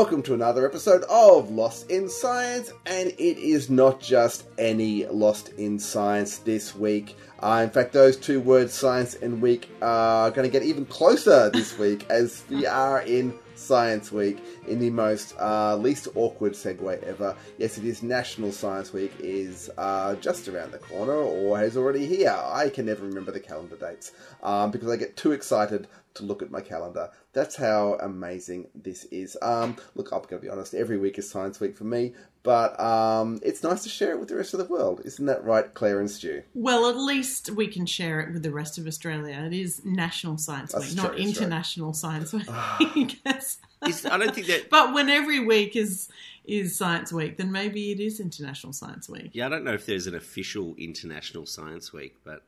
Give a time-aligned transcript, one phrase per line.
[0.00, 5.50] Welcome to another episode of Lost in Science, and it is not just any Lost
[5.58, 7.18] in Science this week.
[7.38, 11.50] Uh, in fact, those two words, science and week, are going to get even closer
[11.52, 17.02] this week as we are in Science Week in the most uh, least awkward segue
[17.02, 17.36] ever.
[17.58, 22.06] Yes, it is National Science Week is uh, just around the corner or is already
[22.06, 22.34] here.
[22.34, 24.12] I can never remember the calendar dates
[24.42, 27.10] um, because I get too excited to look at my calendar.
[27.32, 29.36] That's how amazing this is.
[29.42, 32.78] Um, look, I'm going to be honest, every week is Science Week for me, but
[32.80, 35.02] um, it's nice to share it with the rest of the world.
[35.04, 36.42] Isn't that right, Claire and Stu?
[36.54, 39.36] Well, at least we can share it with the rest of Australia.
[39.46, 41.28] It is National Science That's Week, true, not that's right.
[41.36, 42.48] International Science Week.
[43.24, 43.58] Yes.
[43.82, 44.68] It's- I don't think that.
[44.70, 46.08] But when every week is
[46.44, 49.30] is Science Week, then maybe it is International Science Week.
[49.32, 52.42] Yeah, I don't know if there's an official International Science Week, but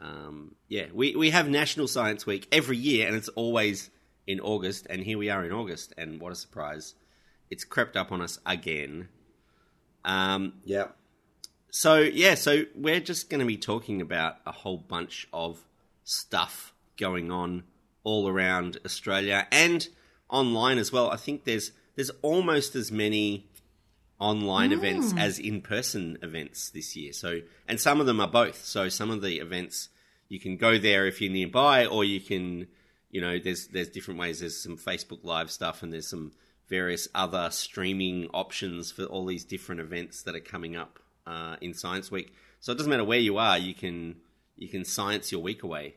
[0.00, 3.90] um, yeah, we, we have National Science Week every year, and it's always
[4.26, 4.86] in August.
[4.88, 6.94] And here we are in August, and what a surprise!
[7.50, 9.08] It's crept up on us again.
[10.04, 10.88] Um, Yeah.
[11.70, 15.64] so yeah, so we're just going to be talking about a whole bunch of
[16.04, 17.64] stuff going on
[18.04, 19.88] all around Australia and
[20.30, 21.10] online as well.
[21.10, 23.48] I think there's there's almost as many
[24.18, 27.12] online events as in-person events this year.
[27.12, 28.64] So and some of them are both.
[28.64, 29.88] So some of the events
[30.28, 32.66] you can go there if you're nearby or you can
[33.10, 36.32] you know there's there's different ways there's some Facebook live stuff and there's some
[36.68, 41.72] various other streaming options for all these different events that are coming up uh, in
[41.72, 42.34] Science Week.
[42.60, 44.16] So it doesn't matter where you are, you can
[44.56, 45.94] you can science your week away.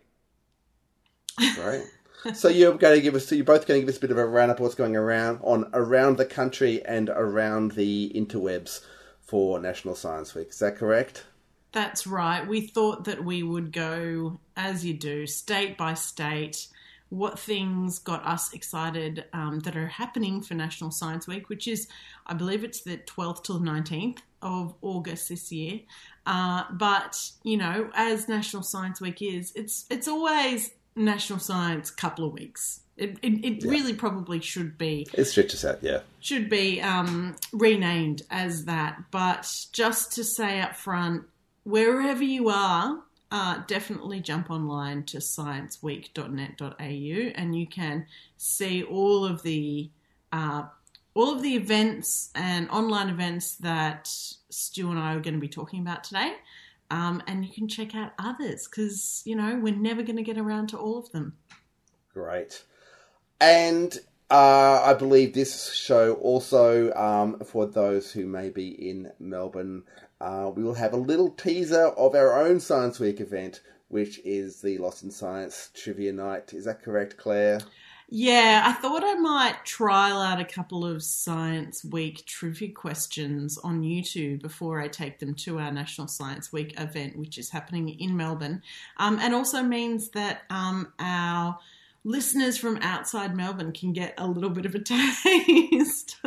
[1.57, 1.83] Right.
[2.33, 4.17] So you're going to give us, you're both going to give us a bit of
[4.17, 8.81] a roundup of what's going around on around the country and around the interwebs
[9.21, 10.49] for National Science Week.
[10.49, 11.25] Is that correct?
[11.71, 12.45] That's right.
[12.45, 16.67] We thought that we would go, as you do, state by state,
[17.09, 21.87] what things got us excited um, that are happening for National Science Week, which is,
[22.27, 25.79] I believe it's the 12th till the 19th of August this year.
[26.25, 32.25] Uh, but, you know, as National Science Week is, it's, it's always National Science couple
[32.25, 32.81] of weeks.
[32.97, 36.01] It, it, it really probably should be It stretches out, yeah.
[36.19, 39.01] should be um, renamed as that.
[39.09, 41.23] But just to say up front,
[41.63, 42.99] wherever you are,
[43.31, 48.05] uh, definitely jump online to scienceweek.net.au and you can
[48.37, 49.89] see all of the
[50.33, 50.63] uh,
[51.13, 55.47] all of the events and online events that Stu and I are going to be
[55.47, 56.33] talking about today.
[56.91, 60.37] Um, and you can check out others because you know we're never going to get
[60.37, 61.37] around to all of them.
[62.13, 62.63] Great.
[63.39, 63.97] And
[64.29, 69.83] uh, I believe this show also, um, for those who may be in Melbourne,
[70.19, 74.61] uh, we will have a little teaser of our own Science Week event, which is
[74.61, 76.53] the Lost in Science Trivia Night.
[76.53, 77.61] Is that correct, Claire?
[78.13, 83.83] Yeah, I thought I might trial out a couple of Science Week trivia questions on
[83.83, 88.17] YouTube before I take them to our National Science Week event, which is happening in
[88.17, 88.63] Melbourne,
[88.97, 91.57] um, and also means that um, our
[92.03, 94.79] listeners from outside Melbourne can get a little bit of a
[95.23, 96.17] taste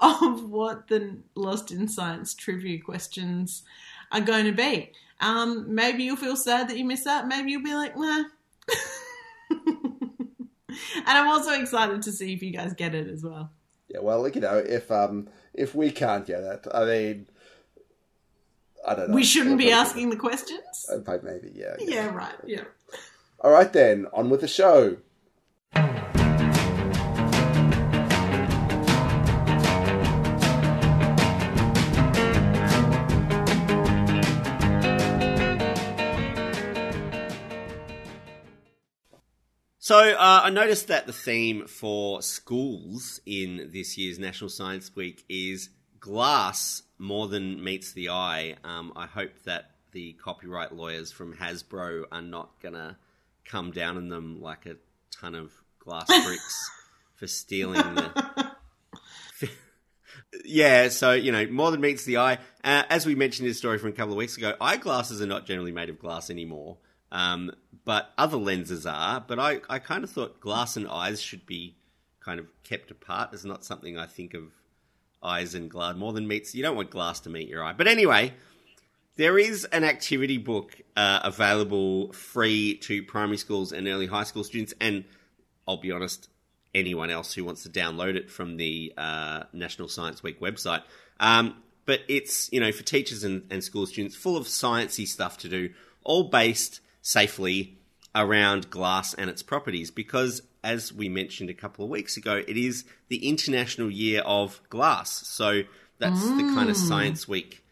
[0.00, 3.62] of what the Lost in Science trivia questions
[4.10, 4.92] are going to be.
[5.20, 7.28] Um, maybe you'll feel sad that you missed out.
[7.28, 8.24] Maybe you'll be like, nah.
[11.06, 13.50] and I'm also excited to see if you guys get it as well.
[13.88, 17.26] Yeah, well, you know, if um, if we can't get it, I mean,
[18.86, 19.14] I don't know.
[19.14, 20.86] We shouldn't be asking the questions.
[20.90, 21.76] Uh, Maybe, yeah.
[21.78, 22.34] Yeah, right.
[22.46, 22.64] Yeah.
[23.40, 24.98] All right, then, on with the show.
[39.90, 45.24] So uh, I noticed that the theme for schools in this year's National Science Week
[45.28, 48.54] is glass more than meets the eye.
[48.62, 52.98] Um, I hope that the copyright lawyers from Hasbro are not gonna
[53.44, 54.76] come down on them like a
[55.10, 56.70] ton of glass bricks
[57.16, 58.52] for stealing the.
[60.44, 62.38] Yeah, so you know, more than meets the eye.
[62.62, 65.26] Uh, as we mentioned in this story from a couple of weeks ago, eyeglasses are
[65.26, 66.78] not generally made of glass anymore,
[67.12, 67.52] um,
[67.84, 69.24] but other lenses are.
[69.26, 71.76] But I, I kind of thought glass and eyes should be
[72.20, 73.30] kind of kept apart.
[73.32, 74.44] It's not something I think of
[75.22, 76.54] eyes and glass more than meets.
[76.54, 77.72] You don't want glass to meet your eye.
[77.72, 78.34] But anyway,
[79.16, 84.44] there is an activity book uh, available free to primary schools and early high school
[84.44, 85.04] students, and
[85.66, 86.28] I'll be honest,
[86.74, 90.82] anyone else who wants to download it from the uh, National Science Week website.
[91.18, 95.38] Um, but it's you know for teachers and, and school students, full of sciencey stuff
[95.38, 95.70] to do,
[96.04, 97.78] all based safely
[98.14, 102.56] around glass and its properties because as we mentioned a couple of weeks ago it
[102.56, 105.62] is the international year of glass so
[105.98, 106.36] that's mm.
[106.36, 106.88] the kind of mm.
[106.88, 107.64] science week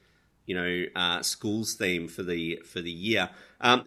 [0.46, 3.30] you know uh, schools theme for the for the year
[3.60, 3.84] um,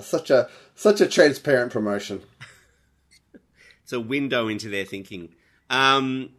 [0.00, 2.22] such a such a transparent promotion
[3.82, 5.28] it's a window into their thinking
[5.68, 6.30] um,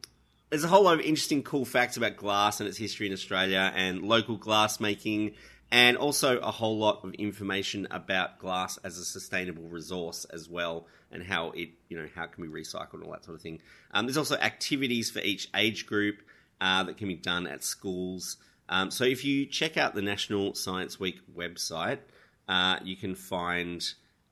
[0.49, 3.71] there's a whole lot of interesting cool facts about glass and its history in australia
[3.75, 5.33] and local glass making
[5.71, 10.87] and also a whole lot of information about glass as a sustainable resource as well,
[11.11, 13.41] and how it you know how it can be recycled and all that sort of
[13.41, 13.59] thing.
[13.91, 16.21] Um, there's also activities for each age group
[16.61, 18.37] uh, that can be done at schools.
[18.69, 21.99] Um, so if you check out the National Science Week website,
[22.47, 23.83] uh, you can find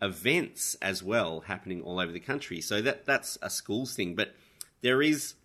[0.01, 2.61] events as well happening all over the country.
[2.61, 4.35] So that that's a schools thing, but
[4.81, 5.35] there is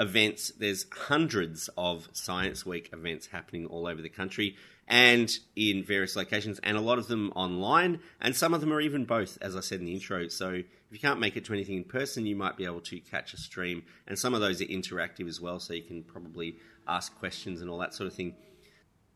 [0.00, 0.52] events.
[0.58, 4.56] There's hundreds of Science Week events happening all over the country
[4.88, 8.80] and in various locations, and a lot of them online, and some of them are
[8.80, 10.28] even both, as I said in the intro.
[10.28, 12.98] So if you can't make it to anything in person, you might be able to
[12.98, 16.56] catch a stream, and some of those are interactive as well, so you can probably
[16.88, 18.34] ask questions and all that sort of thing.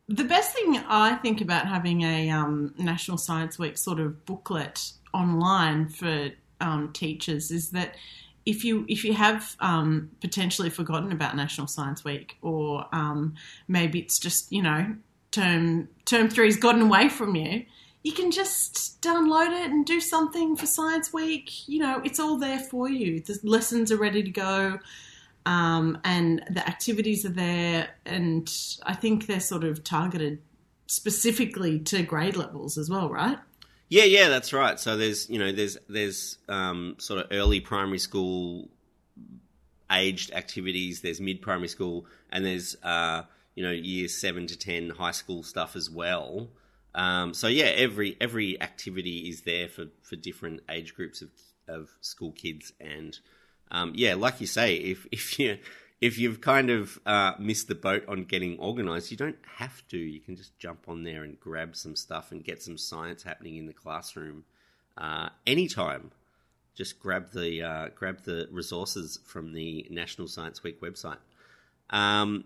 [0.09, 4.93] The best thing I think about having a um, National Science Week sort of booklet
[5.15, 6.31] online for
[6.61, 7.97] um, teachers is that
[8.45, 13.37] if you if you have um, potentially forgotten about National Science Week, or um,
[13.69, 14.97] maybe it's just you know
[15.33, 17.65] term term three's gotten away from you,
[18.03, 21.69] you can just download it and do something for Science Week.
[21.69, 23.21] You know, it's all there for you.
[23.21, 24.79] The lessons are ready to go,
[25.47, 27.89] um, and the activities are there.
[28.07, 28.53] And
[28.85, 30.41] I think they're sort of targeted
[30.87, 33.39] specifically to grade levels as well, right?
[33.89, 34.81] Yeah, yeah, that's right.
[34.81, 38.69] So there's you know there's there's um, sort of early primary school
[39.91, 41.03] aged activities.
[41.03, 43.23] There's mid primary school, and there's uh,
[43.55, 46.49] you know years seven to ten high school stuff as well.
[46.95, 51.31] Um, so yeah, every every activity is there for, for different age groups of
[51.69, 53.19] of school kids, and
[53.71, 55.59] um, yeah, like you say, if if you
[56.01, 59.97] if you've kind of uh, missed the boat on getting organised, you don't have to.
[59.97, 63.57] You can just jump on there and grab some stuff and get some science happening
[63.57, 64.45] in the classroom
[64.99, 66.11] uh, anytime.
[66.75, 71.19] Just grab the uh, grab the resources from the National Science Week website.
[71.91, 72.45] Um,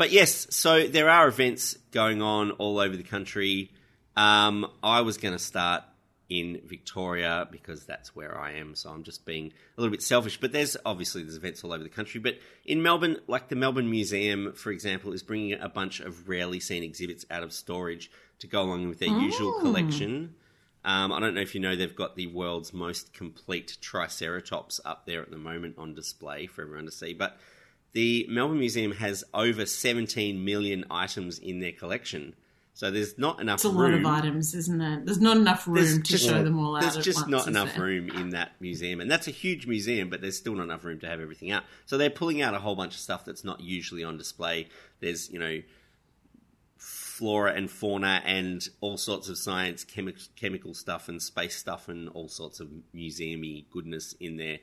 [0.00, 3.70] but yes, so there are events going on all over the country.
[4.16, 5.82] Um, I was going to start
[6.30, 10.40] in Victoria because that's where I am, so I'm just being a little bit selfish.
[10.40, 12.18] But there's obviously there's events all over the country.
[12.18, 16.60] But in Melbourne, like the Melbourne Museum, for example, is bringing a bunch of rarely
[16.60, 19.60] seen exhibits out of storage to go along with their usual oh.
[19.60, 20.34] collection.
[20.82, 25.04] Um, I don't know if you know they've got the world's most complete Triceratops up
[25.04, 27.36] there at the moment on display for everyone to see, but
[27.92, 32.34] the Melbourne Museum has over 17 million items in their collection.
[32.80, 33.56] So there's not enough.
[33.56, 34.02] It's a room.
[34.02, 35.04] lot of items, isn't it?
[35.04, 36.82] There's not enough room there's to just, show them all out.
[36.82, 37.84] There's just once, not enough there?
[37.84, 40.98] room in that museum, and that's a huge museum, but there's still not enough room
[41.00, 41.64] to have everything out.
[41.84, 44.68] So they're pulling out a whole bunch of stuff that's not usually on display.
[45.00, 45.60] There's you know
[46.78, 52.08] flora and fauna and all sorts of science, chemi- chemical stuff, and space stuff, and
[52.10, 54.58] all sorts of museumy goodness in there.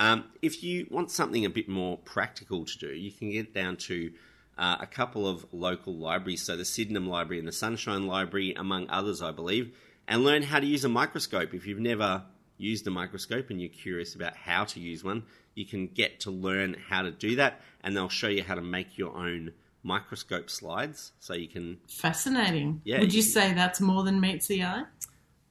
[0.00, 3.76] Um, if you want something a bit more practical to do, you can get down
[3.76, 4.10] to
[4.56, 8.88] uh, a couple of local libraries, so the Sydenham Library and the Sunshine Library, among
[8.88, 9.76] others, I believe,
[10.08, 11.52] and learn how to use a microscope.
[11.52, 12.22] If you've never
[12.56, 16.30] used a microscope and you're curious about how to use one, you can get to
[16.30, 19.52] learn how to do that, and they'll show you how to make your own
[19.82, 22.80] microscope slides so you can fascinating.
[22.84, 24.84] Yeah would you, you say that's more than meets the eye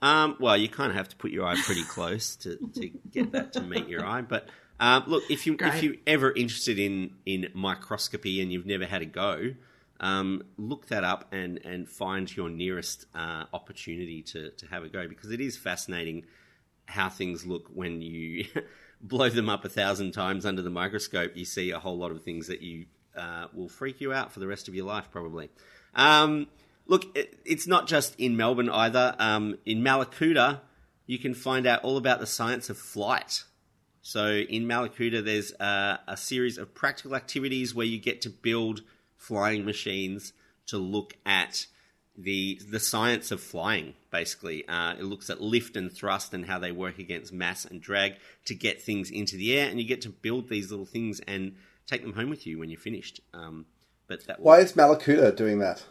[0.02, 3.32] um, well, you kind of have to put your eye pretty close to, to get
[3.34, 4.22] that to meet your eye.
[4.22, 4.48] But
[4.80, 5.76] um, look, if you Great.
[5.76, 9.56] if you're ever interested in in microscopy and you've never had a go,
[10.00, 14.90] um, look that up and and find your nearest uh, opportunity to to have a
[14.90, 16.26] go because it is fascinating
[16.86, 18.46] how things look when you
[19.02, 21.36] blow them up a thousand times under the microscope.
[21.36, 22.86] You see a whole lot of things that you
[23.18, 25.50] uh, will freak you out for the rest of your life, probably.
[25.94, 26.48] Um,
[26.90, 27.16] Look,
[27.46, 29.16] it's not just in Melbourne either.
[29.20, 30.62] Um, in Mallacoota,
[31.06, 33.44] you can find out all about the science of flight.
[34.02, 38.82] So in Mallacoota, there's a, a series of practical activities where you get to build
[39.18, 40.34] flying machines
[40.66, 41.68] to look at
[42.18, 43.94] the the science of flying.
[44.10, 47.80] Basically, uh, it looks at lift and thrust and how they work against mass and
[47.80, 48.16] drag
[48.46, 51.56] to get things into the air, and you get to build these little things and
[51.86, 53.22] take them home with you when you're finished.
[53.32, 53.68] Um,
[54.08, 55.84] but that Why is Mallacoota doing that?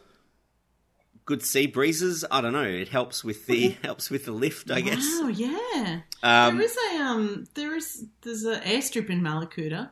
[1.28, 2.24] Good sea breezes.
[2.30, 2.62] I don't know.
[2.62, 5.02] It helps with the helps with the lift, I guess.
[5.02, 6.00] Oh yeah.
[6.22, 9.90] Um, there is a um there is there's an airstrip in Mallacoota.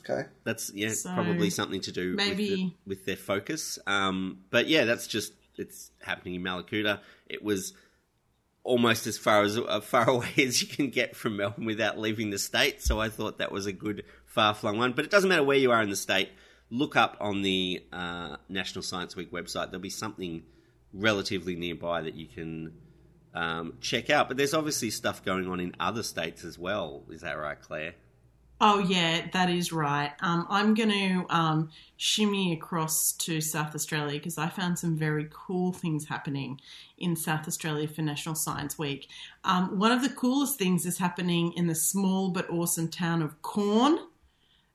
[0.00, 0.22] Okay.
[0.42, 3.78] That's yeah, So, probably something to do with, the, maybe- with their focus.
[3.86, 6.98] Um, but yeah, that's just it's happening in Mallacoota.
[7.28, 7.72] It was
[8.64, 12.30] almost as far as uh, far away as you can get from Melbourne without leaving
[12.30, 12.82] the state.
[12.82, 14.90] So I thought that was a good far flung one.
[14.92, 16.30] But it doesn't matter where you are in the state.
[16.68, 19.66] Look up on the uh, National Science Week website.
[19.66, 20.42] There'll be something
[20.94, 22.72] relatively nearby that you can
[23.34, 24.28] um, check out.
[24.28, 27.02] But there's obviously stuff going on in other states as well.
[27.10, 27.94] Is that right, Claire?
[28.60, 30.12] Oh yeah, that is right.
[30.20, 35.28] Um, I'm going to um, shimmy across to South Australia because I found some very
[35.30, 36.60] cool things happening
[36.96, 39.08] in South Australia for National Science Week.
[39.42, 43.42] Um, one of the coolest things is happening in the small but awesome town of
[43.42, 43.98] Quorn,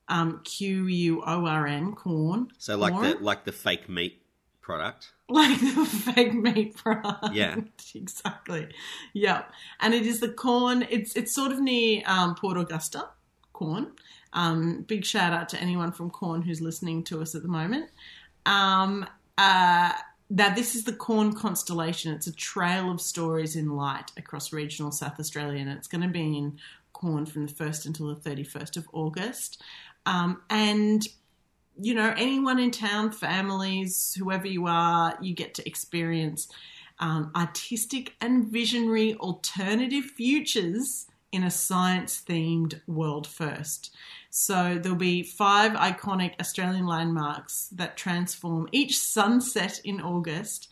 [0.08, 2.48] um, Q U O R N, Quorn.
[2.58, 3.18] So like Quorn?
[3.18, 4.19] the like the fake meat
[4.70, 5.12] product.
[5.28, 7.34] like the fake meat product.
[7.34, 7.56] Yeah.
[7.94, 8.68] exactly.
[9.14, 9.50] Yep.
[9.80, 10.86] And it is the Quorn.
[10.90, 13.08] It's it's sort of near um, Port Augusta,
[13.52, 13.92] Quorn.
[14.32, 17.90] Um, big shout out to anyone from Quorn who's listening to us at the moment.
[18.46, 19.92] Um, uh,
[20.32, 22.12] now, this is the Quorn Constellation.
[22.14, 26.08] It's a trail of stories in light across regional South Australia, and it's going to
[26.08, 26.58] be in
[26.92, 29.60] Quorn from the 1st until the 31st of August.
[30.06, 31.02] Um, and
[31.82, 36.48] you know, anyone in town, families, whoever you are, you get to experience
[36.98, 43.94] um, artistic and visionary alternative futures in a science themed world first.
[44.30, 50.68] So there'll be five iconic Australian landmarks that transform each sunset in August.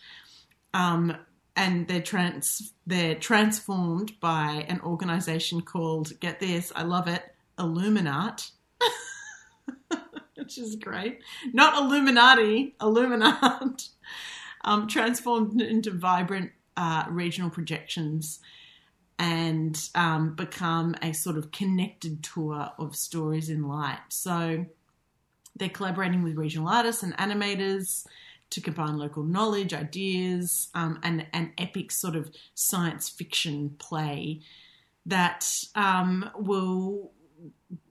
[0.75, 1.17] Um,
[1.57, 8.51] and they're trans they're transformed by an organization called get this, I love it, Illuminart
[10.49, 11.21] which is great.
[11.53, 13.91] Not Illuminati, Illuminart,
[14.65, 18.41] um, transformed into vibrant uh, regional projections
[19.19, 23.99] and um, become a sort of connected tour of stories in light.
[24.09, 24.65] So
[25.55, 28.07] they're collaborating with regional artists and animators
[28.49, 34.41] to combine local knowledge, ideas, um, and an epic sort of science fiction play
[35.05, 37.13] that um, will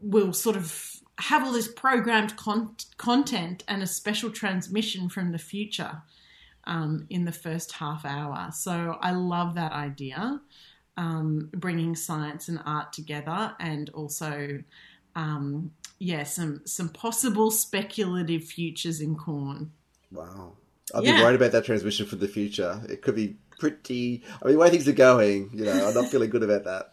[0.01, 5.39] will sort of have all this programmed con- content and a special transmission from the
[5.39, 6.01] future
[6.65, 8.49] um, in the first half hour.
[8.53, 10.41] So I love that idea,
[10.95, 14.63] um, bringing science and art together, and also,
[15.15, 19.71] um, yeah, some some possible speculative futures in Quorn.
[20.11, 20.53] Wow.
[20.93, 21.17] I'd Yeah.
[21.17, 22.81] be worried about that transmission for the future.
[22.87, 24.23] It could be pretty.
[24.41, 26.91] I mean, the way things are going, you know, I'm not feeling good about that.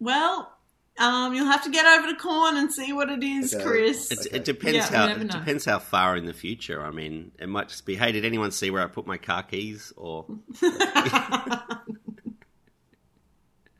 [0.00, 0.55] Well.
[0.98, 3.62] Um, you'll have to get over to Quorn and see what it is, Okay.
[3.64, 4.10] Chris.
[4.10, 4.36] It, Okay.
[4.36, 6.82] it depends Yeah, how it depends how far in the future.
[6.82, 9.42] I mean, it might just be, hey, did anyone see where I put my car
[9.42, 9.92] keys?
[9.96, 10.24] Or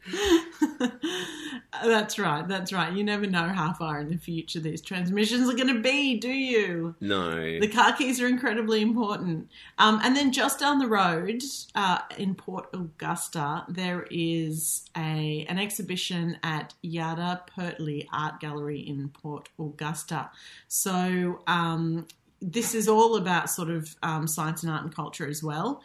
[1.84, 2.46] that's right.
[2.46, 2.92] That's right.
[2.92, 6.28] You never know how far in the future these transmissions are going to be, do
[6.28, 6.94] you?
[7.00, 9.50] no, The car keys are incredibly important.
[9.78, 11.42] Um, and then just down the road
[11.74, 19.08] uh, in Port Augusta, there is a an exhibition at Yarta Purtli Art Gallery in
[19.08, 20.30] Port Augusta.
[20.68, 22.06] So um,
[22.40, 25.82] this is all about sort of um, science and art and culture as well.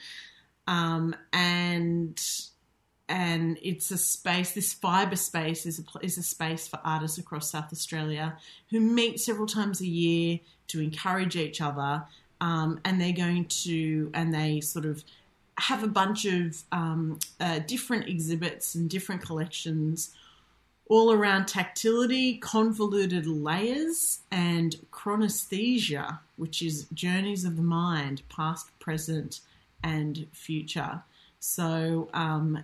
[0.68, 2.22] Um, and
[3.12, 4.54] and it's a space.
[4.54, 8.38] This fibre space is a is a space for artists across South Australia
[8.70, 12.04] who meet several times a year to encourage each other,
[12.40, 15.04] um, and they're going to and they sort of
[15.58, 20.16] have a bunch of um, uh, different exhibits and different collections
[20.88, 29.42] all around tactility, convoluted layers, and chronesthesia, which is journeys of the mind, past, present,
[29.84, 31.02] and future.
[31.40, 32.64] So, um,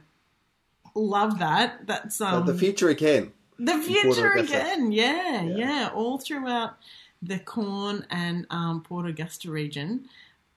[0.98, 1.86] love that.
[1.88, 3.32] That's But um, the future again.
[3.60, 4.92] the future again.
[4.92, 5.56] Yeah, Yeah.
[5.58, 6.78] yeah, all throughout
[7.22, 10.08] the Quorn and um, Port Augusta region.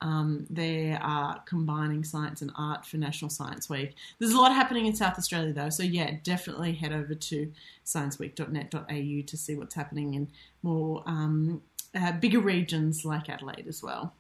[0.03, 3.95] Um, they are combining science and art for National Science Week.
[4.19, 7.53] There's a lot happening in South Australia though, so yeah, definitely head over to
[7.85, 10.29] scienceweek.net.au to see what's happening in
[10.63, 11.61] more um,
[11.95, 14.15] uh, bigger regions like Adelaide as well.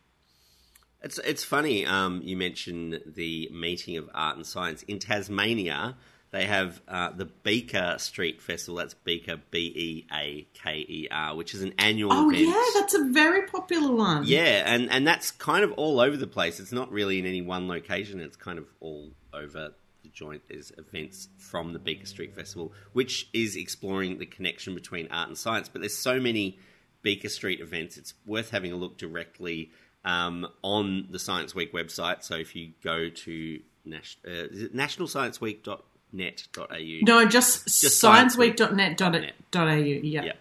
[1.02, 1.86] It's it's funny.
[1.86, 5.96] Um, you mentioned the meeting of art and science in Tasmania.
[6.32, 8.76] they have uh, the Beaker Street Festival.
[8.76, 12.46] That's Beaker, B E A K E R, which is an annual Oh event.
[12.48, 14.24] yeah, that's a very popular one.
[14.26, 16.60] Yeah, and, and that's kind of all over the place.
[16.60, 18.20] It's not really in any one location.
[18.20, 20.42] It's kind of all over the joint.
[20.48, 25.36] There's events from the Beaker Street Festival, which is exploring the connection between art and
[25.38, 25.68] science.
[25.68, 26.58] But there's so many
[27.02, 27.96] Beaker Street events.
[27.96, 29.70] It's worth having a look directly
[30.04, 32.22] um, on the Science Week website.
[32.22, 36.98] So if you go to nas- uh, nationalscienceweek.net.au.
[37.02, 39.74] No, just, Just scienceweek.net.au.
[39.74, 40.22] Yeah.
[40.24, 40.32] Yeah.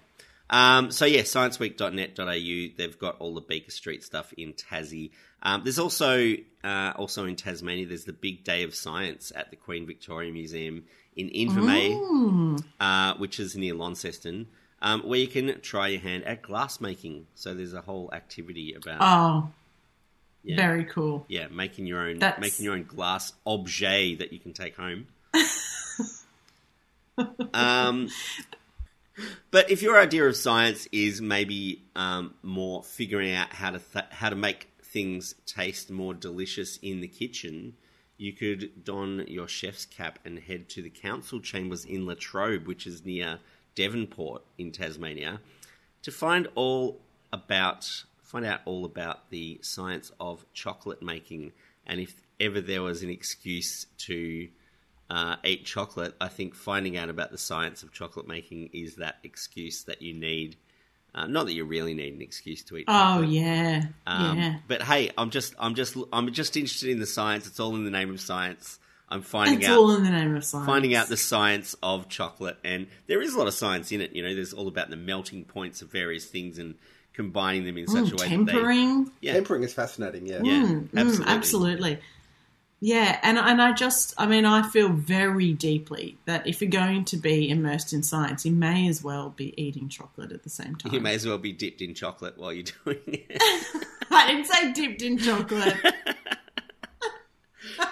[0.50, 2.76] Um, so yeah, scienceweek.net.au.
[2.78, 5.12] They've got all the Beaker Street stuff in Tassie.
[5.44, 7.86] Um, there's also uh, also in Tasmania.
[7.86, 10.86] There's the big day of science at the Queen Victoria Museum
[11.16, 14.48] in Invermay, uh, which is near Launceston,
[14.82, 17.28] um, where you can try your hand at glass making.
[17.36, 19.50] So there's a whole activity about Oh,
[20.44, 21.26] yeah, very cool.
[21.28, 25.08] yeah making your own That's- making your own glass objet that you can take home.
[27.54, 28.10] um,
[29.52, 34.06] but if your idea of science is maybe um, more figuring out how to th-
[34.12, 37.74] how to make things taste more delicious in the kitchen,
[38.18, 42.88] you could don your chef's cap and head to the council chambers in Latrobe, which
[42.88, 43.40] is near
[43.80, 45.40] Devonport in Tasmania,
[46.04, 47.00] to find all
[47.32, 51.54] about find out all about the science of chocolate making.
[51.88, 54.50] And if ever there was an excuse to
[55.10, 59.16] uh, eat chocolate, I think finding out about the science of chocolate making is that
[59.24, 60.58] excuse that you need.
[61.16, 62.86] Uh, not that you really need an excuse to eat.
[62.90, 63.30] Oh chocolate.
[63.30, 64.58] yeah, Um, yeah.
[64.68, 67.48] But hey, I'm just, I'm just, I'm just interested in the science.
[67.48, 68.78] It's all in the name of science.
[69.10, 70.66] I'm finding It's out, all in the name of science.
[70.68, 74.14] finding out the science of chocolate, and there is a lot of science in it.
[74.16, 76.76] You know, there's all about the melting points of various things and
[77.14, 79.04] combining them in such Mm, a way tempering.
[79.06, 80.42] that they, yeah, Tempering is fascinating, yeah.
[80.44, 81.34] yeah, Mm, mm, absolutely.
[81.34, 82.00] absolutely.
[82.82, 87.04] Yeah, and and I just, I mean, I feel very deeply that if you're going
[87.06, 90.76] to be immersed in science, you may as well be eating chocolate at the same
[90.76, 90.94] time.
[90.94, 93.42] You may as well be dipped in chocolate while you're doing it.
[94.12, 95.76] I didn't say dipped in chocolate.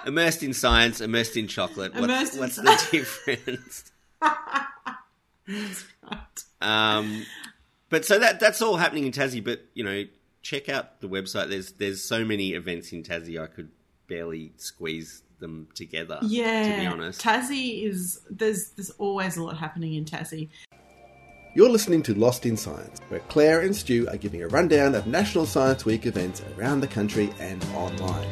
[0.05, 1.95] immersed in science, immersed in chocolate.
[1.95, 3.91] Immersed in what's, sci- what's the difference?
[6.59, 7.25] Um,
[7.89, 9.43] but so that that's all happening in Tassie.
[9.43, 10.03] But you know,
[10.41, 11.49] check out the website.
[11.49, 13.41] There's there's so many events in Tassie.
[13.41, 13.69] I could
[14.07, 16.19] barely squeeze them together.
[16.23, 17.21] Yeah, to be honest.
[17.21, 20.49] Tassie is there's there's always a lot happening in Tassie.
[21.55, 25.07] You're listening to Lost in Science, where Claire and Stu are giving a rundown of
[25.07, 28.27] National Science Week events around the country and online.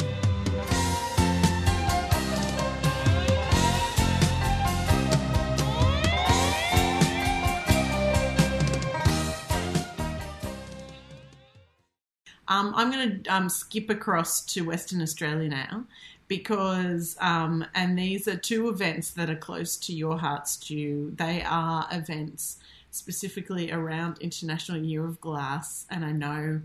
[12.47, 15.85] Um, I'm going to um, skip across to Western Australia now
[16.27, 21.11] because, um, and these are two events that are close to your heart, Stu.
[21.15, 22.57] They are events
[22.91, 26.61] specifically around International Year of Glass, and I know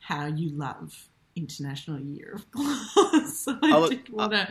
[0.00, 3.38] how you love International Year of Glass.
[3.38, 3.78] so I
[4.10, 4.48] want to.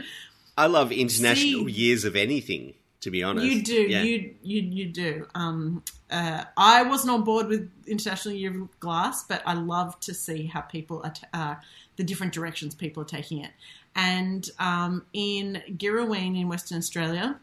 [0.58, 2.74] I love international See- years of anything.
[3.02, 4.04] To be honest, You do, Yeah.
[4.04, 5.28] you you you do.
[5.34, 10.14] Um, uh, I wasn't on board with International Year of Glass, but I love to
[10.14, 11.56] see how people are t- uh,
[11.96, 13.52] the different directions people are taking it.
[13.96, 17.40] And um, in Girrawheen in Western Australia,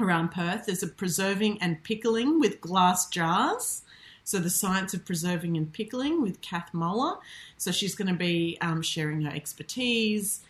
[0.00, 3.82] around Perth, there's a preserving and pickling with glass jars.
[4.22, 7.18] So the science of preserving and pickling with Kath Moller.
[7.58, 10.40] So she's going to be um, sharing her expertise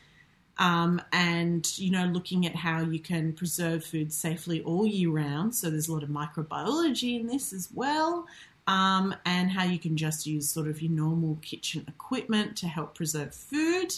[0.58, 5.54] um, and you know looking at how you can preserve food safely all year round.
[5.54, 8.26] So there's a lot of microbiology in this as well,
[8.66, 12.94] um, and how you can just use sort of your normal kitchen equipment to help
[12.94, 13.94] preserve food.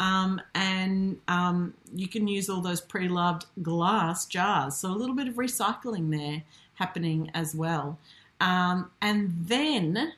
[0.00, 4.76] Um, and um, you can use all those pre-loved glass jars.
[4.76, 6.42] So a little bit of recycling there
[6.74, 7.98] happening as well.
[8.40, 10.14] Um, and then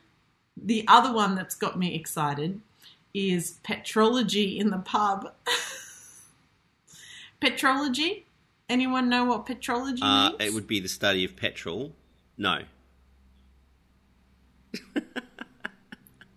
[0.57, 2.59] the other one that's got me excited
[3.15, 5.31] is petrology in the pub.
[7.41, 8.23] petrology?
[8.69, 10.41] Anyone know what petrology Uh, means?
[10.41, 11.93] it would be the study of petrol.
[12.37, 12.59] No,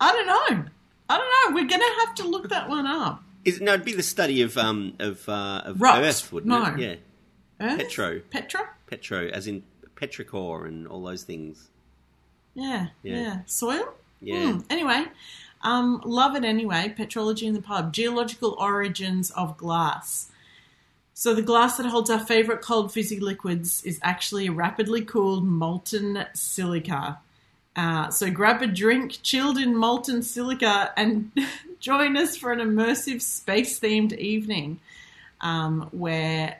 [0.00, 0.64] I don't know.
[1.10, 1.54] I don't know.
[1.60, 3.22] We're going to have to look that one up.
[3.44, 5.98] is no, it'd be the study of um of uh, of Rocks.
[6.06, 6.64] Earth, wouldn't No.
[6.74, 6.78] it?
[6.78, 7.78] Yeah, Earth?
[7.78, 8.20] Petro.
[8.30, 8.68] Petra?
[8.86, 9.62] petro, as in
[9.96, 11.68] petrichor and all those things.
[12.54, 13.20] Yeah, Yeah.
[13.20, 13.38] yeah.
[13.46, 13.92] Soil?
[14.20, 14.52] Yeah.
[14.52, 14.58] Hmm.
[14.70, 15.04] Anyway,
[15.62, 16.94] um, love it anyway.
[16.96, 17.92] Petrology in the pub.
[17.92, 20.30] Geological origins of glass.
[21.14, 25.44] So the glass that holds our favorite cold fizzy liquids is actually a rapidly cooled
[25.44, 27.18] molten silica.
[27.74, 31.32] Uh, so grab a drink chilled in molten silica and
[31.80, 34.78] join us for an immersive space themed evening
[35.40, 36.58] um, where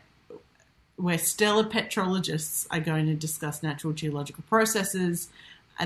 [0.96, 5.28] where stellar petrologists are going to discuss natural geological processes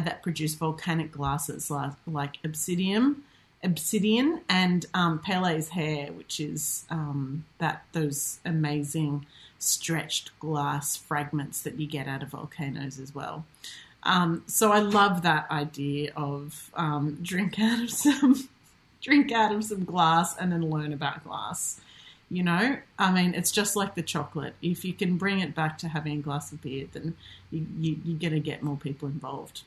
[0.01, 3.23] that produce volcanic glasses like, like obsidian,
[3.63, 9.27] obsidian, and um, Pele's hair, which is um, that those amazing
[9.59, 13.45] stretched glass fragments that you get out of volcanoes as well.
[14.03, 18.49] Um, so I love that idea of um, drink out of some
[19.01, 21.81] drink out of some glass and then learn about glass.
[22.31, 24.55] You know, I mean, it's just like the chocolate.
[24.63, 27.15] If you can bring it back to having a glass of beer, then
[27.51, 29.63] you, you, you're going to get more people involved.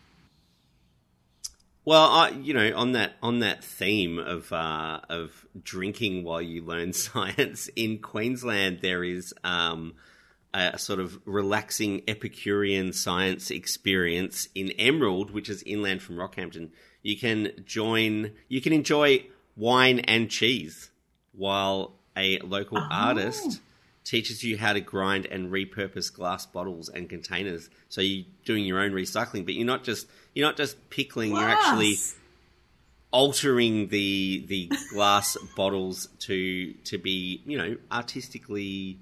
[1.86, 6.64] Well, I, you know, on that on that theme of uh, of drinking while you
[6.64, 9.94] learn science in Queensland, there is um,
[10.56, 16.70] a sort of relaxing Epicurean science experience in Emerald, which is inland from Rockhampton.
[17.04, 20.90] You can join, you can enjoy wine and cheese
[21.34, 22.88] while a local oh.
[22.90, 23.62] artist
[24.06, 27.70] teaches you how to grind and repurpose glass bottles and containers.
[27.90, 31.32] So you're doing your own recycling, but you're not just you're not just pickling.
[31.32, 31.42] Glass.
[31.42, 31.96] You're actually
[33.12, 39.00] altering the the glass bottles to to be you know artistically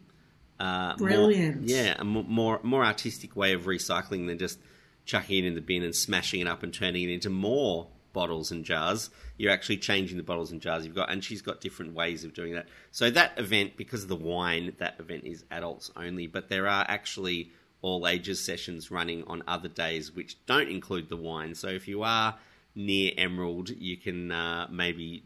[0.59, 1.57] uh, brilliant.
[1.57, 4.57] More, yeah, a more more artistic way of recycling than just
[5.05, 8.51] chucking it in the bin and smashing it up and turning it into more bottles
[8.51, 9.09] and jars.
[9.37, 12.33] You're actually changing the bottles and jars you've got, and she's got different ways of
[12.33, 12.67] doing that.
[12.91, 16.85] So that event, because of the wine, that event is adults only, but there are
[16.87, 21.53] actually all ages sessions running on other days which don't include the wine.
[21.53, 22.35] So if you are
[22.75, 25.23] near Emerald, you can uh, maybe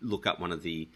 [0.00, 0.88] look up one of the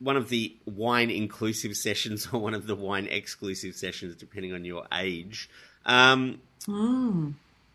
[0.00, 4.64] one of the wine inclusive sessions or one of the wine exclusive sessions, depending on
[4.64, 5.48] your age.
[5.86, 7.34] Um, mm.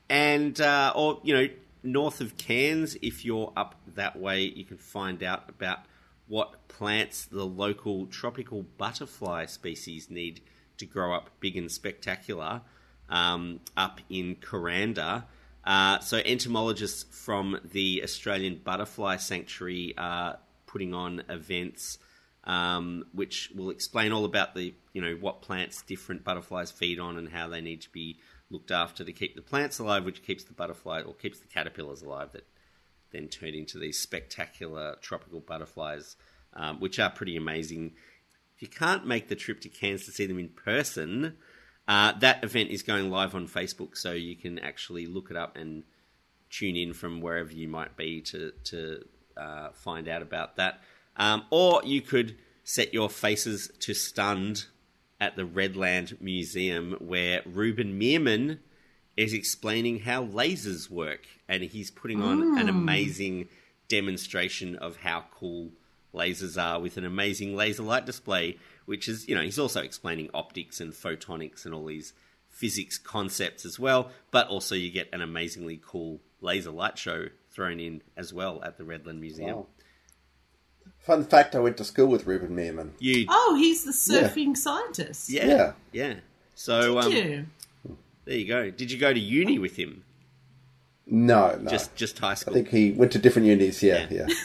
[0.09, 1.47] And uh, or you know
[1.83, 5.79] north of Cairns, if you're up that way, you can find out about
[6.27, 10.41] what plants the local tropical butterfly species need
[10.77, 12.61] to grow up big and spectacular
[13.09, 15.25] um, up in Kuranda.
[15.63, 21.99] Uh, so entomologists from the Australian Butterfly Sanctuary are putting on events
[22.45, 27.17] um, which will explain all about the you know what plants different butterflies feed on
[27.17, 28.17] and how they need to be
[28.53, 32.01] looked after to keep the plants alive, which keeps the butterfly or keeps the caterpillars
[32.01, 32.47] alive that
[33.11, 36.15] then turn into these spectacular tropical butterflies,
[36.53, 37.93] um, which are pretty amazing.
[38.55, 41.37] If you can't make the trip to Cairns to see them in person,
[41.87, 45.57] uh, that event is going live on Facebook, so you can actually look it up
[45.57, 45.83] and
[46.49, 49.03] tune in from wherever you might be to to
[49.35, 50.81] uh, find out about that.
[51.17, 54.65] Um, or you could set your faces to stunned
[55.23, 58.59] at the Redland Museum, where Ruben Meerman
[59.15, 62.59] is explaining how lasers work, and he's putting on mm.
[62.59, 63.47] an amazing
[63.87, 65.71] demonstration of how cool
[66.13, 68.57] lasers are with an amazing laser light display.
[68.85, 72.11] Which is, you know, he's also explaining optics and photonics and all these
[72.49, 74.11] physics concepts as well.
[74.29, 78.77] But also, you get an amazingly cool laser light show thrown in as well at
[78.77, 79.55] the Redland Museum.
[79.55, 79.67] Wow.
[80.99, 82.91] Fun fact: I went to school with Ruben Meerman.
[82.99, 83.25] You?
[83.29, 84.53] Oh, he's the surfing yeah.
[84.53, 85.29] scientist.
[85.29, 86.13] Yeah, yeah, yeah.
[86.55, 87.45] So, Did um, you?
[88.25, 88.71] there you go.
[88.71, 90.03] Did you go to uni with him?
[91.05, 91.69] No, no.
[91.69, 92.53] Just, just high school.
[92.53, 93.83] I think he went to different unis.
[93.83, 94.27] Yeah, yeah.
[94.27, 94.35] yeah.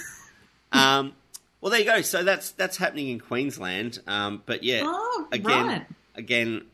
[0.99, 1.13] um,
[1.61, 2.03] well, there you go.
[2.03, 4.01] So that's that's happening in Queensland.
[4.07, 5.87] Um, but yeah, oh, again, right.
[6.17, 6.67] again,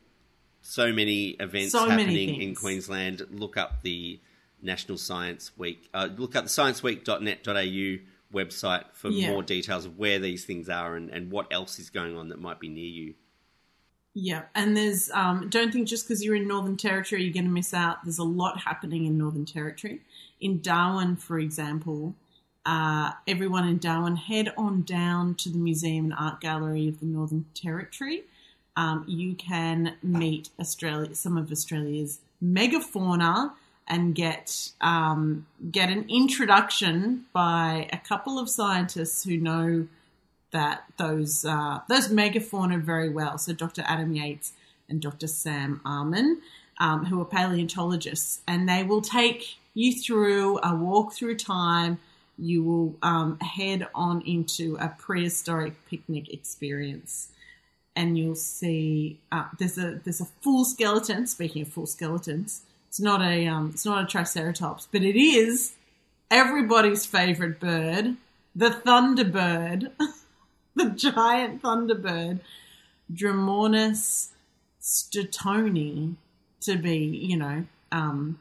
[0.62, 3.22] so many events so happening many in Queensland.
[3.30, 4.18] Look up the
[4.62, 5.88] National Science Week.
[5.92, 9.30] Uh, look up the scienceweek.net.au website for yeah.
[9.30, 12.40] more details of where these things are and, and what else is going on that
[12.40, 13.14] might be near you.
[14.16, 17.50] Yeah, and there's um, don't think just because you're in Northern Territory you're going to
[17.50, 18.04] miss out.
[18.04, 20.02] There's a lot happening in Northern Territory.
[20.40, 22.14] In Darwin, for example,
[22.64, 27.06] uh, everyone in Darwin head on down to the Museum and Art Gallery of the
[27.06, 28.24] Northern Territory.
[28.76, 33.52] Um, you can meet Australia, some of Australia's megafauna
[33.86, 39.86] and get um, get an introduction by a couple of scientists who know
[40.52, 43.36] that those uh, those megafauna very well.
[43.38, 43.82] So Dr.
[43.86, 44.52] Adam Yates
[44.88, 45.26] and Dr.
[45.26, 46.36] Sam Arman,
[46.78, 51.98] um, who are paleontologists, and they will take you through a walk through time.
[52.38, 57.28] You will um, head on into a prehistoric picnic experience,
[57.94, 61.26] and you'll see uh, there's a there's a full skeleton.
[61.26, 62.62] Speaking of full skeletons,
[62.94, 65.74] it's not a um, it's not a triceratops, but it is
[66.30, 68.16] everybody's favorite bird,
[68.54, 69.90] the thunderbird,
[70.76, 72.38] the giant thunderbird,
[73.12, 74.28] Dromornis
[74.80, 76.14] stirtoni,
[76.60, 78.38] to be you know um,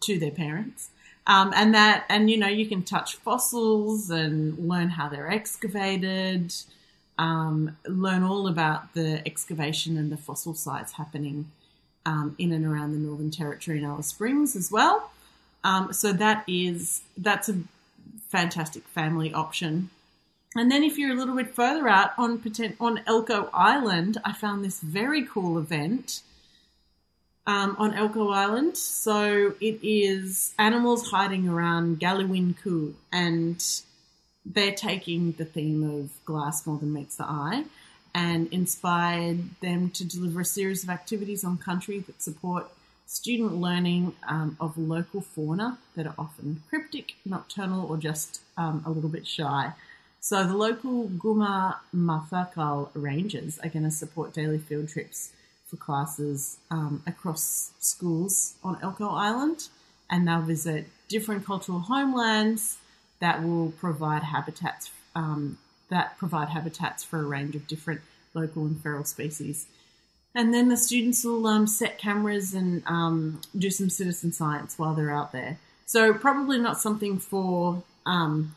[0.00, 0.90] to their parents.
[1.26, 6.52] Um, and that, and you know, you can touch fossils and learn how they're excavated.
[7.16, 11.50] um, learn all about the excavation and the fossil sites happening
[12.06, 15.10] um, in and around the Northern Territory and Alice Springs as well.
[15.62, 17.56] Um, so that is that's a
[18.28, 19.90] fantastic family option.
[20.56, 22.32] And then if you're a little bit further out on
[22.80, 26.22] on Elcho Island, I found this very cool event
[27.46, 28.76] um, on Elcho Island.
[28.76, 33.64] So it is animals hiding around Galiwin'ku, and
[34.44, 37.64] they're taking the theme of glass more than meets the eye
[38.14, 42.70] and inspired them to deliver a series of activities on country that support
[43.06, 48.90] student learning um, of local fauna that are often cryptic, nocturnal, or just um, a
[48.90, 49.72] little bit shy.
[50.20, 55.32] So the local Gumurr Marthakal Rangers are going to support daily field trips
[55.66, 59.68] for classes um, across schools on Elcho Island,
[60.08, 62.78] and they'll visit different cultural homelands
[63.20, 68.00] that will provide habitats um, that provide habitats for a range of different
[68.32, 69.66] local and feral species.
[70.34, 74.94] And then the students will um, set cameras and um, do some citizen science while
[74.94, 75.58] they're out there.
[75.86, 78.54] So probably not something for um,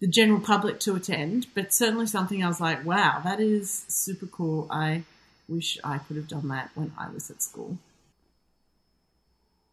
[0.00, 4.26] the general public to attend, but certainly something I was like, wow, that is super
[4.26, 4.66] cool.
[4.70, 5.04] I
[5.48, 7.78] wish I could have done that when I was at school.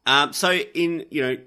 [0.05, 1.37] Um, so in you know,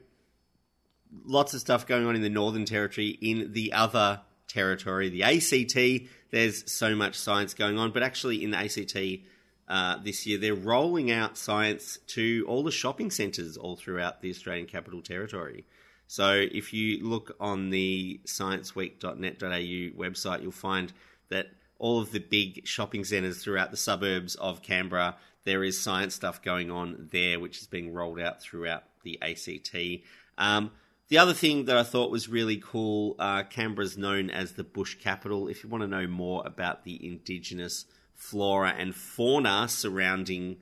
[1.25, 3.19] lots of stuff going on in the Northern Territory.
[3.21, 8.51] In the other territory, the ACT, there's so much science going on, but actually in
[8.51, 9.23] the ACT
[9.69, 14.31] uh, this year, they're rolling out science to all the shopping centres all throughout the
[14.31, 15.65] Australian Capital Territory.
[16.07, 20.93] So if you look on the scienceweek.net.au website, you'll find
[21.31, 26.15] that all of the big shopping centres throughout the suburbs of Canberra, there is science
[26.15, 30.05] stuff going on there, which is being rolled out throughout the ACT.
[30.37, 30.71] Um,
[31.09, 34.95] the other thing that I thought was really cool, uh, Canberra's known as the bush
[34.97, 35.49] capital.
[35.49, 40.57] If you want to know more about the indigenous flora and fauna surrounding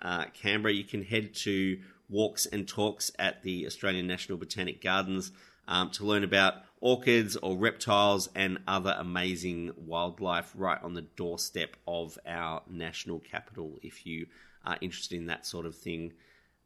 [0.00, 5.32] uh, Canberra, you can head to Walks and Talks at the Australian National Botanic Gardens
[5.66, 11.76] um, to learn about orchids or reptiles and other amazing wildlife right on the doorstep
[11.86, 14.26] of our national capital if you
[14.64, 16.12] are interested in that sort of thing.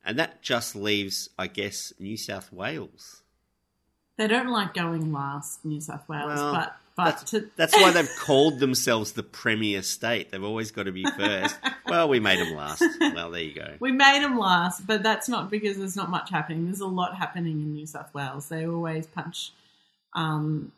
[0.05, 3.22] And that just leaves, I guess, New South Wales.
[4.18, 7.51] They don't like going last, New South Wales, well, but but that's, to...
[7.57, 10.31] that's why they've called themselves the premier state.
[10.31, 11.57] They've always got to be first.
[11.87, 12.85] well, we made them last.
[13.01, 13.75] Well, there you go.
[13.81, 16.66] We made them last, but that's not because there's not much happening.
[16.66, 18.48] There's a lot happening in New South Wales.
[18.48, 19.53] They always punch.
[20.14, 20.72] Um,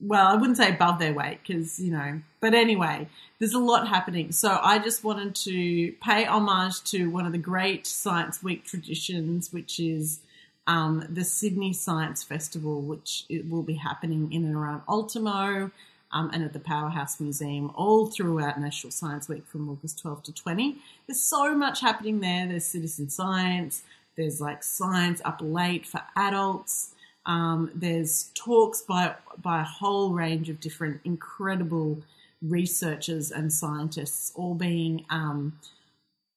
[0.00, 3.88] well, I wouldn't say above their weight because, you know, but anyway, there's a lot
[3.88, 4.32] happening.
[4.32, 9.52] So I just wanted to pay homage to one of the great Science Week traditions,
[9.52, 10.20] which is
[10.68, 15.70] um, the Sydney Science Festival, which will be happening in and around Ultimo
[16.12, 20.32] um, and at the Powerhouse Museum all throughout National Science Week from August 12 to
[20.32, 20.76] 20.
[21.06, 22.46] There's so much happening there.
[22.46, 23.82] There's citizen science,
[24.16, 26.94] there's like science up late for adults.
[27.24, 32.02] Um, there's talks by by a whole range of different incredible
[32.42, 35.58] researchers and scientists, all being um,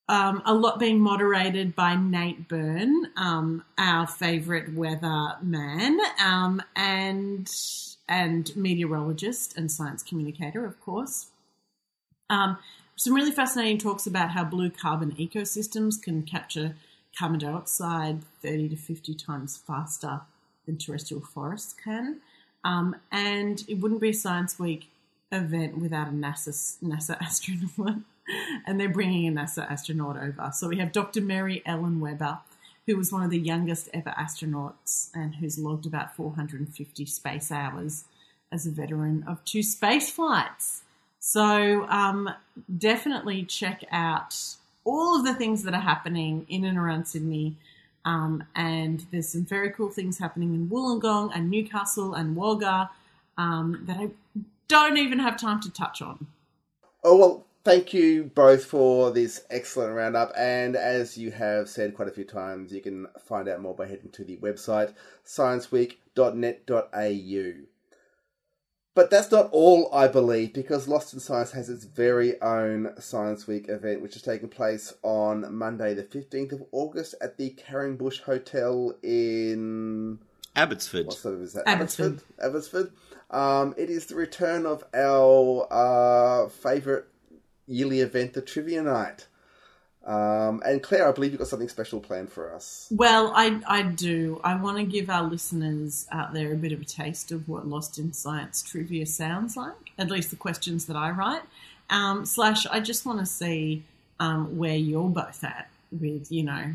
[0.07, 7.49] um, a lot being moderated by Nate Byrne, um, our favourite weather man, um, and
[8.09, 11.27] and meteorologist and science communicator, of course.
[12.29, 12.57] Um,
[12.97, 16.75] some really fascinating talks about how blue carbon ecosystems can capture
[17.17, 20.21] carbon dioxide 30 to 50 times faster
[20.65, 22.19] than terrestrial forests can.
[22.63, 24.89] Um, and it wouldn't be a Science Week
[25.31, 28.01] event without a NASA, NASA astronaut
[28.65, 30.51] and they're bringing a NASA astronaut over.
[30.53, 31.21] So we have Dr.
[31.21, 32.39] Mary Ellen Weber,
[32.85, 38.05] who was one of the youngest ever astronauts and who's logged about 450 space hours
[38.51, 40.81] as a veteran of two space flights.
[41.19, 42.29] So um,
[42.77, 44.35] definitely check out
[44.83, 47.55] all of the things that are happening in and around Sydney.
[48.03, 52.89] Um, and there's some very cool things happening in Wollongong and Newcastle and Wagga
[53.37, 54.09] um, that I
[54.67, 56.27] don't even have time to touch on.
[57.03, 60.31] Oh, well, thank you both for this excellent roundup.
[60.37, 63.87] And as you have said quite a few times, you can find out more by
[63.87, 64.93] heading to the website
[65.25, 67.65] scienceweek.net.au.
[68.93, 73.47] But that's not all, I believe, because Lost in Science has its very own Science
[73.47, 78.23] Week event, which is taking place on Monday, the 15th of August, at the Carringbush
[78.23, 80.19] Hotel in.
[80.57, 81.05] Abbotsford.
[81.05, 81.69] What sort of is that?
[81.69, 82.21] Abbotsford.
[82.43, 82.91] Abbotsford.
[83.29, 87.05] Um, it is the return of our uh, favourite
[87.71, 89.27] yearly event, the Trivia Night.
[90.05, 92.87] Um, and Claire, I believe you've got something special planned for us.
[92.89, 94.41] Well, I, I do.
[94.43, 97.67] I want to give our listeners out there a bit of a taste of what
[97.67, 101.43] Lost in Science trivia sounds like, at least the questions that I write.
[101.91, 103.83] Um, slash, I just want to see
[104.19, 106.73] um, where you're both at with, you know,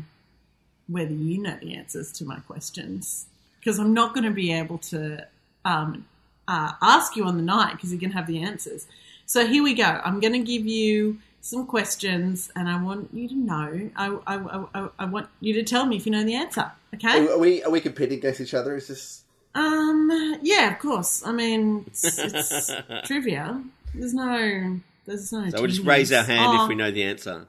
[0.87, 3.25] whether you know the answers to my questions.
[3.59, 5.27] Because I'm not going to be able to
[5.65, 6.05] um,
[6.47, 8.87] uh, ask you on the night because going to have the answers.
[9.27, 9.83] So here we go.
[9.83, 13.89] I'm going to give you some questions, and I want you to know.
[13.95, 16.71] I, I, I, I want you to tell me if you know the answer.
[16.95, 17.27] Okay?
[17.27, 18.75] Are we are we competing against each other?
[18.75, 19.23] Is this?
[19.53, 20.39] Um.
[20.41, 21.23] Yeah, of course.
[21.25, 22.71] I mean, it's, it's
[23.05, 23.61] trivia.
[23.93, 24.79] There's no.
[25.05, 25.49] There's no.
[25.49, 27.47] So we'll just raise our hand Oh, if we know the answer.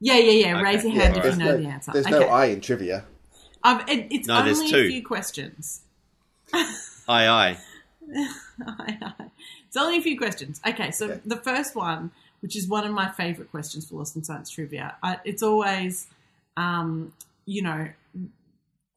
[0.00, 0.54] Yeah, yeah, yeah.
[0.56, 0.64] Okay.
[0.64, 1.92] Raise your Yeah, hand if there's you know no, the answer.
[1.92, 2.18] There's okay.
[2.18, 3.04] no I in trivia.
[3.62, 4.78] Um, it, it's No, there's only two.
[4.78, 5.82] a few questions.
[6.52, 6.76] Aye,
[7.08, 7.58] aye.
[9.72, 10.60] it's only a few questions.
[10.66, 11.20] Okay, so Okay.
[11.24, 14.96] the first one, which is one of my favorite questions for Lost in Science trivia,
[15.02, 16.08] I, it's always,
[16.58, 17.14] um,
[17.46, 17.88] you know,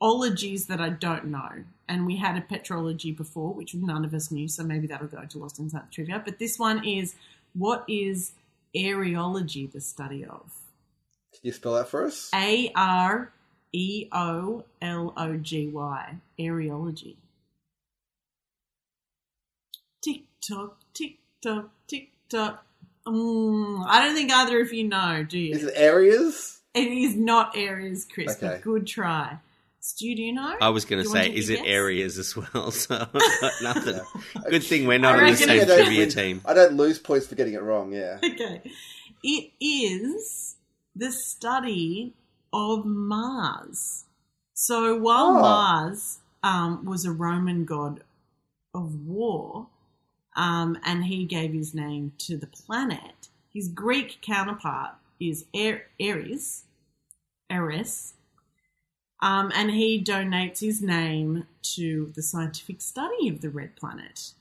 [0.02, 1.64] ologies that I don't know.
[1.88, 5.24] And we had a petrology before, which none of us knew, so maybe that'll go
[5.24, 6.22] to Lost in Science trivia.
[6.26, 7.16] But this one is
[7.54, 8.34] what is
[8.76, 10.42] areology the study of?
[11.32, 12.30] Can you spell that for us?
[12.36, 13.32] A R
[13.72, 16.16] E O L O G Y.
[16.38, 17.16] Areology.
[20.04, 22.66] Tick tock, tick tock, tick tock.
[23.08, 25.54] Mm, I don't think either of you know, do you?
[25.56, 26.60] Is it areas?
[26.74, 28.48] it is not areas, Chris, Okay.
[28.56, 29.38] but good try.
[29.80, 30.56] Stu, do you know?
[30.60, 31.66] I was going to say, is it guess?
[31.68, 32.72] areas as well?
[32.72, 34.00] So I've got nothing.
[34.50, 36.42] Good thing we're not on the same it- I don't trivia win- team.
[36.44, 37.94] I don't lose points for getting it wrong.
[37.94, 38.18] Yeah.
[38.24, 38.62] Okay.
[39.24, 40.56] It is
[40.96, 42.14] the study
[42.54, 44.06] of Mars.
[44.56, 45.42] So while Oh.
[45.42, 48.02] Mars um, was a Roman god
[48.74, 49.68] of war,
[50.36, 56.64] um, and he gave his name to the planet, his Greek counterpart is Ares,
[57.50, 58.14] Eris,
[59.22, 64.34] um, and he donates his name to the scientific study of the red planet.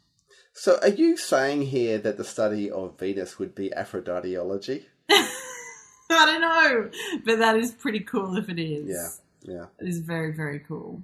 [0.53, 4.87] So, are you saying here that the study of Venus would be Aphroditeology?
[5.11, 5.31] I
[6.11, 6.91] don't know,
[7.25, 8.87] but that is pretty cool if it is.
[8.87, 9.55] Yeah.
[9.55, 9.67] Yeah.
[9.79, 11.03] It is very, very cool.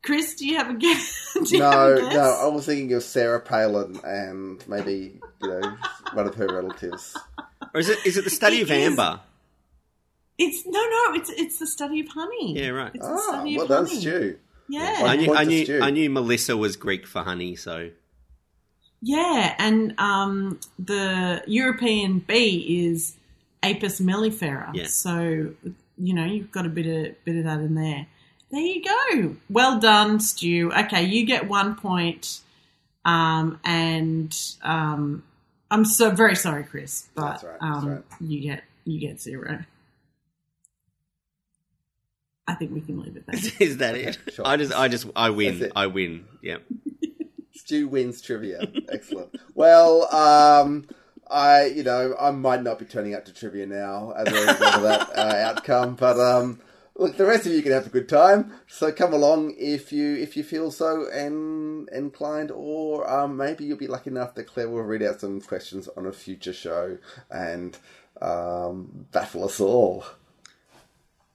[0.03, 1.37] Chris, do you have a guess?
[1.45, 2.13] Do No, a guess?
[2.13, 5.75] no, I was thinking of Sarah Palin and maybe, you know,
[6.13, 7.15] one of her relatives.
[7.73, 8.87] Or is it is it the study It of is.
[8.87, 9.19] amber?
[10.41, 11.13] It's no, no.
[11.19, 12.57] It's it's the study of honey.
[12.57, 12.91] Yeah, right.
[12.93, 13.99] It's the Ah, study well of done, honey.
[13.99, 14.37] Stu.
[14.69, 15.79] Yeah, I knew, point I to knew, Stu.
[15.81, 17.89] I knew Melissa was Greek for honey, so
[19.01, 23.15] yeah, and um, the European bee is
[23.63, 24.71] Apis mellifera.
[24.73, 24.85] Yeah.
[24.87, 25.51] So
[25.97, 28.07] you know you've got a bit of bit of that in there.
[28.51, 29.35] There you go.
[29.49, 30.71] Well done, Stu.
[30.73, 32.39] Okay, you get one point,
[33.05, 35.23] um, and um,
[35.69, 38.03] I'm so very sorry, Chris, but That's right, that's um, right.
[38.21, 39.65] you get you get zero.
[42.49, 43.39] I think we can leave it there.
[43.59, 44.17] is that it?
[44.33, 44.47] sure.
[44.47, 45.71] I just, I just, I win.
[45.75, 46.25] I win.
[46.41, 46.57] Yeah.
[47.53, 48.61] Stu wins trivia.
[48.89, 49.39] Excellent.
[49.53, 50.87] Well, um,
[51.29, 54.75] I, you know, I might not be turning up to trivia now as a result
[54.75, 56.59] of that uh, outcome, but um,
[56.95, 58.51] look, the rest of you can have a good time.
[58.67, 63.77] So come along if you if you feel so en- inclined, or um, maybe you'll
[63.77, 66.97] be lucky enough that Claire will read out some questions on a future show
[67.29, 67.77] and
[68.19, 70.03] um, baffle us all.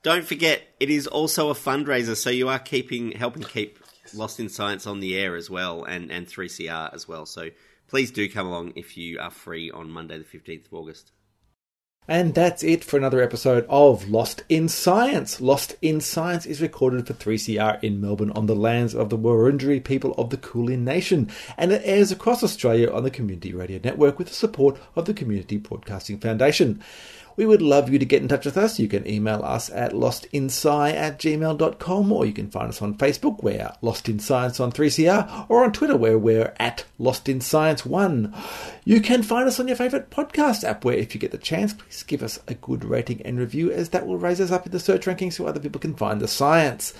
[0.04, 3.78] Don't forget, it is also a fundraiser, so you are keeping helping keep
[4.14, 7.24] Lost in Science on the air as well, and and 3CR as well.
[7.24, 7.48] So
[7.88, 11.12] please do come along if you are free on Monday, the 15th of August.
[12.06, 15.40] And that's it for another episode of Lost in Science.
[15.40, 19.82] Lost in Science is recorded for 3CR in Melbourne on the lands of the Wurundjeri
[19.82, 24.18] people of the Kulin Nation, and it airs across Australia on the Community Radio Network
[24.18, 26.82] with the support of the Community Broadcasting Foundation.
[27.36, 28.78] We would love you to get in touch with us.
[28.78, 33.42] You can email us at lostinsci at gmail.com or you can find us on Facebook,
[33.42, 37.84] we're Lost in Science on 3CR, or on Twitter, where we're at Lost in Science
[37.84, 38.34] 1.
[38.84, 41.72] You can find us on your favourite podcast app, where if you get the chance,
[41.72, 44.72] please give us a good rating and review, as that will raise us up in
[44.72, 46.94] the search rankings so other people can find the science.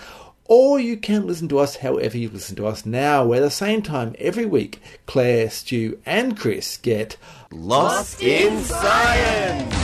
[0.47, 3.81] Or you can listen to us however you listen to us now, where the same
[3.81, 7.17] time every week, Claire, Stu, and Chris get
[7.51, 9.84] Lost in Science!